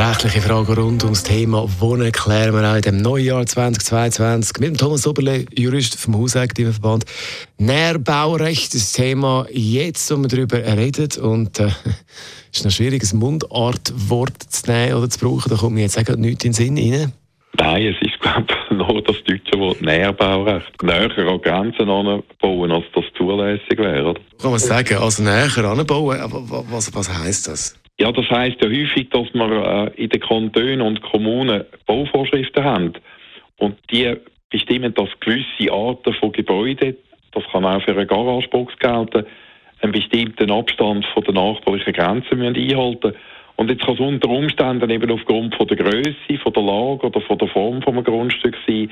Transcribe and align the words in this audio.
Rechtliche 0.00 0.40
Fragen 0.40 0.72
rund 0.72 1.04
ums 1.04 1.24
Thema 1.24 1.68
Wohnen 1.78 2.10
klären 2.10 2.54
wir 2.54 2.66
auch 2.66 2.76
in 2.76 2.80
dem 2.80 2.96
Neujahr 3.02 3.44
2022 3.44 4.58
mit 4.58 4.70
dem 4.70 4.76
Thomas 4.78 5.06
Oberle, 5.06 5.44
Jurist 5.54 6.00
vom 6.00 6.16
Hauseigentümerverband. 6.16 7.04
Nährbaurecht, 7.58 8.72
das 8.74 8.92
Thema 8.92 9.44
jetzt, 9.50 10.10
wo 10.10 10.16
wir 10.16 10.28
darüber 10.28 10.56
reden. 10.56 11.10
Und 11.20 11.60
äh, 11.60 11.64
es 11.64 11.74
ist 12.60 12.64
noch 12.64 12.70
schwierig, 12.70 13.02
ein 13.12 13.18
Mundartwort 13.18 14.42
zu 14.42 14.72
nehmen 14.72 14.94
oder 14.94 15.10
zu 15.10 15.18
brauchen. 15.18 15.50
Da 15.50 15.56
kommt 15.56 15.74
mir 15.74 15.82
jetzt 15.82 15.98
auch 15.98 16.16
nichts 16.16 16.46
in 16.46 16.52
den 16.52 16.54
Sinn 16.54 16.78
rein. 16.78 17.12
Nein, 17.58 17.82
es 17.88 17.96
ist, 18.00 18.18
glaube 18.20 18.46
ich, 18.48 18.70
nur 18.74 19.02
das 19.02 19.16
deutsche 19.24 19.58
Wort 19.58 19.82
Nährbaurecht. 19.82 20.82
Näher 20.82 21.10
an 21.28 21.42
Grenzen 21.42 21.90
anbauen, 21.90 22.72
als 22.72 22.86
das 22.94 23.04
zulässig 23.18 23.76
wäre. 23.76 24.12
Oder? 24.12 24.20
Kann 24.40 24.50
man 24.50 24.60
sagen, 24.60 24.96
also 24.96 25.22
näher 25.22 25.58
anbauen, 25.58 26.20
aber 26.20 26.42
was, 26.70 26.94
was 26.94 27.12
heisst 27.12 27.48
das? 27.48 27.79
Ja, 28.00 28.10
das 28.12 28.30
heisst 28.30 28.64
ja 28.64 28.70
häufig, 28.70 29.10
dass 29.10 29.28
wir 29.34 29.92
äh, 29.94 30.02
in 30.02 30.08
den 30.08 30.22
Kantonen 30.22 30.80
und 30.80 31.02
Kommunen 31.02 31.66
Bauvorschriften 31.84 32.64
haben. 32.64 32.94
Und 33.58 33.76
die 33.90 34.16
bestimmen, 34.48 34.94
dass 34.94 35.10
gewisse 35.20 35.70
Arten 35.70 36.14
von 36.14 36.32
Gebäuden, 36.32 36.96
das 37.32 37.44
kann 37.52 37.66
auch 37.66 37.82
für 37.82 37.90
eine 37.90 38.06
Garagebox 38.06 38.78
gelten, 38.78 39.26
einen 39.82 39.92
bestimmten 39.92 40.50
Abstand 40.50 41.04
von 41.12 41.24
den 41.24 41.34
nachbarlichen 41.34 41.92
Grenzen 41.92 42.38
müssen 42.38 42.56
einhalten 42.56 43.12
Und 43.56 43.70
jetzt 43.70 43.84
kann 43.84 43.94
es 43.94 44.00
unter 44.00 44.30
Umständen 44.30 44.88
eben 44.88 45.10
aufgrund 45.10 45.54
von 45.56 45.66
der 45.66 45.76
Größe, 45.76 46.38
von 46.42 46.54
der 46.54 46.62
Lage 46.62 47.06
oder 47.06 47.20
von 47.20 47.36
der 47.36 47.48
Form 47.48 47.82
von 47.82 47.92
einem 47.92 48.04
Grundstück 48.04 48.56
sein, 48.66 48.90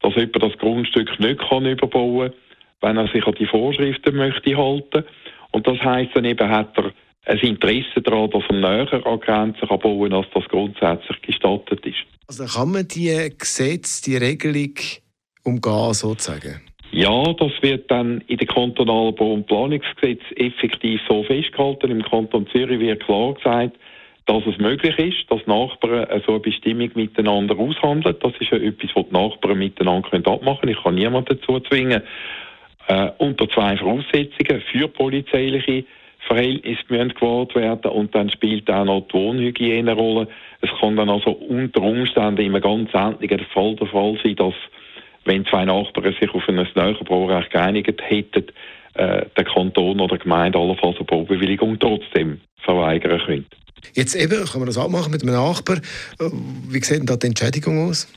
dass 0.00 0.14
jemand 0.14 0.42
das 0.42 0.56
Grundstück 0.56 1.20
nicht 1.20 1.46
kann 1.46 1.66
überbauen 1.66 2.30
kann, 2.30 2.38
wenn 2.80 2.96
er 2.96 3.08
sich 3.08 3.26
an 3.26 3.34
die 3.34 3.44
Vorschriften 3.44 4.16
möchte 4.16 4.56
halten. 4.56 5.04
Und 5.50 5.66
das 5.66 5.78
heisst 5.82 6.16
dann 6.16 6.24
eben, 6.24 6.48
hat 6.48 6.72
er 6.78 6.92
ein 7.26 7.38
Interesse 7.38 8.00
daran, 8.02 8.30
dass 8.30 8.44
er 8.48 8.54
näher 8.54 9.06
an 9.06 9.20
Grenzen 9.20 9.68
kann 9.68 9.78
bauen 9.80 10.10
kann, 10.10 10.18
als 10.18 10.28
das 10.32 10.44
grundsätzlich 10.48 11.22
gestattet 11.22 11.84
ist. 11.84 12.04
Also 12.28 12.46
kann 12.46 12.72
man 12.72 12.88
die 12.88 13.32
Gesetze, 13.36 14.02
die 14.04 14.16
Regelung 14.16 14.74
umgehen, 15.44 15.94
sozusagen? 15.94 16.62
Ja, 16.92 17.32
das 17.34 17.52
wird 17.60 17.90
dann 17.90 18.22
in 18.28 18.38
den 18.38 18.46
kantonalen 18.46 19.14
Bau- 19.14 19.34
und 19.34 19.46
Planungsgesetz 19.46 20.22
effektiv 20.36 21.00
so 21.08 21.24
festgehalten. 21.24 21.90
Im 21.90 22.02
Kanton 22.02 22.46
Zürich 22.52 22.80
wird 22.80 23.04
klar 23.04 23.34
gesagt, 23.34 23.76
dass 24.26 24.42
es 24.46 24.58
möglich 24.58 24.98
ist, 24.98 25.30
dass 25.30 25.46
Nachbarn 25.46 26.06
so 26.26 26.32
eine 26.32 26.40
Bestimmung 26.40 26.90
miteinander 26.94 27.58
aushandeln. 27.58 28.16
Das 28.20 28.32
ist 28.40 28.50
ja 28.50 28.58
etwas, 28.58 28.90
was 28.94 29.06
die 29.08 29.12
Nachbarn 29.12 29.58
miteinander 29.58 30.08
abmachen 30.14 30.60
können. 30.60 30.72
Ich 30.72 30.82
kann 30.82 30.94
niemanden 30.94 31.38
dazu 31.38 31.60
zwingen. 31.60 32.02
Äh, 32.88 33.10
unter 33.18 33.48
zwei 33.48 33.76
Voraussetzungen 33.76 34.62
für 34.70 34.88
polizeiliche 34.88 35.84
Verhältnisse 36.26 36.82
müssen 36.88 37.14
gewahrt 37.14 37.54
werden 37.54 37.90
und 37.90 38.14
dann 38.14 38.30
spielt 38.30 38.70
auch 38.70 38.84
noch 38.84 39.06
die 39.08 39.14
Wohnhygiene 39.14 39.90
eine 39.90 39.92
Rolle. 39.94 40.28
Es 40.60 40.70
kann 40.80 40.96
dann 40.96 41.08
also 41.08 41.30
unter 41.30 41.82
Umständen 41.82 42.40
immer 42.40 42.60
ganz 42.60 42.90
seltenen 42.92 43.46
Fall 43.52 43.76
der 43.76 43.86
Fall 43.86 44.18
sein, 44.22 44.36
dass 44.36 44.54
wenn 45.24 45.44
zwei 45.46 45.64
Nachbarn 45.64 46.14
sich 46.20 46.30
auf 46.32 46.48
ein 46.48 46.56
Näherbaurecht 46.56 47.50
geeinigt 47.50 48.00
hätten, 48.02 48.46
äh, 48.94 49.26
der 49.36 49.44
Kanton 49.44 50.00
oder 50.00 50.16
die 50.16 50.22
Gemeinde 50.22 50.58
allenfalls 50.58 50.96
eine 50.96 51.04
Baubewilligung 51.04 51.78
trotzdem 51.78 52.40
verweigern 52.58 53.20
könnte. 53.26 53.56
Jetzt 53.94 54.14
eben, 54.14 54.44
kann 54.44 54.60
man 54.60 54.66
das 54.66 54.78
auch 54.78 54.88
machen 54.88 55.12
mit 55.12 55.22
einem 55.22 55.34
Nachbar. 55.34 55.78
Wie 56.18 56.80
sieht 56.80 57.00
denn 57.00 57.06
da 57.06 57.16
die 57.16 57.28
Entschädigung 57.28 57.88
aus? 57.88 58.12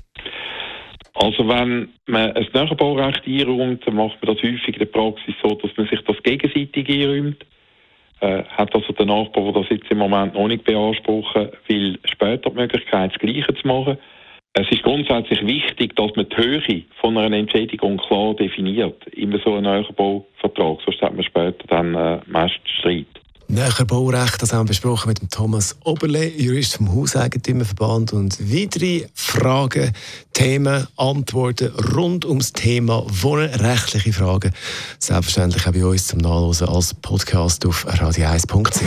Also 1.16 1.48
wenn 1.50 1.90
man 2.08 2.32
ein 2.32 2.48
Näherbaurecht 2.54 3.28
einräumt, 3.28 3.86
dann 3.86 3.95
macht 3.95 4.17
man 4.23 4.36
das 4.36 4.44
häufig 4.44 4.67
in 4.67 4.80
der 4.80 4.86
Praxis 4.86 5.36
so, 5.44 5.56
dass 5.56 5.72
man 5.76 5.88
sich 5.88 6.00
das 6.08 6.16
gegenseitig 6.23 6.88
einräumt 6.88 7.45
äh, 8.22 8.44
hat 8.44 8.74
also 8.76 8.94
der 8.94 9.06
Nachbar, 9.06 9.52
der 9.52 9.62
das 9.62 9.70
jetzt 9.70 9.90
im 9.90 10.00
Moment 10.00 10.34
noch 10.34 10.48
nicht 10.48 10.64
beanspruchen 10.64 11.50
will, 11.68 12.00
später 12.06 12.50
die 12.50 12.56
Möglichkeit, 12.56 13.12
das 13.12 13.20
Gleiche 13.20 13.54
zu 13.54 13.68
machen. 13.68 13.98
Es 14.54 14.70
ist 14.72 14.84
grundsätzlich 14.84 15.46
wichtig, 15.46 15.96
dass 15.96 16.16
man 16.16 16.28
die 16.28 16.36
Höhe 16.36 16.84
von 17.00 17.18
einer 17.18 17.38
Entschädigung 17.38 17.98
klar 17.98 18.34
definiert 18.34 19.06
in 19.08 19.32
so 19.44 19.54
einem 19.54 19.64
Neubauvertrag, 19.64 20.80
sonst 20.84 21.02
hat 21.02 21.14
man 21.14 21.24
später 21.24 21.68
dann 21.68 21.96
äh, 21.96 22.20
meist 22.26 22.60
Streit. 22.66 23.19
Näher 23.59 23.86
Baurecht, 23.86 24.42
das 24.42 24.53
haben 24.53 24.67
wir 24.67 24.70
besprochen 24.70 25.09
mit 25.09 25.20
dem 25.20 25.30
Thomas 25.30 25.75
Oberle, 25.83 26.30
Jurist 26.30 26.77
vom 26.77 26.95
Hauseigentümerverband 26.95 28.14
und 28.14 28.39
weitere 28.39 29.08
Fragen, 29.14 29.92
Themen, 30.31 30.87
Antworten 30.95 31.73
rund 31.93 32.23
ums 32.23 32.53
Thema 32.53 33.05
Wohnen, 33.09 33.49
rechtliche 33.49 34.14
Fragen, 34.14 34.53
selbstverständlich 34.97 35.67
auch 35.67 35.73
bei 35.73 35.86
uns 35.86 36.08
zum 36.08 36.20
Nachlesen 36.20 36.70
als 36.70 36.93
Podcast 36.93 37.65
auf 37.65 37.86
radio1.ch. 37.86 38.80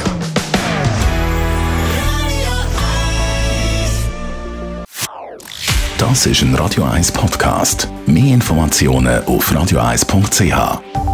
Das 5.98 6.24
ist 6.24 6.40
ein 6.40 6.54
Radio 6.54 6.84
1 6.84 7.12
Podcast. 7.12 7.88
Mehr 8.06 8.32
Informationen 8.32 9.22
auf 9.24 9.52
radio1.ch. 9.52 11.11